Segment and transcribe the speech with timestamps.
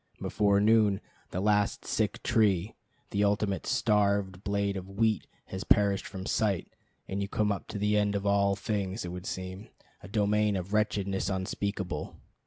[0.19, 0.99] Before noon
[1.29, 2.73] the last sick tree,
[3.11, 6.67] the ultimate starved blade of wheat, has perished from sight,
[7.07, 9.69] and you come to the end of all things, it would seem;
[10.01, 12.15] a domain of wretchedness unspeakable.